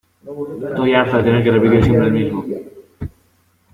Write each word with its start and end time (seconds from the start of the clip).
Estoy 0.67 0.95
harta 0.95 1.17
de 1.19 1.23
tener 1.25 1.43
que 1.43 1.51
repetir 1.51 1.83
siempre 1.83 2.07
el 2.07 2.13
mismo. 2.13 2.43